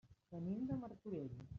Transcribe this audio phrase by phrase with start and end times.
[0.35, 1.41] Venim de Martorell.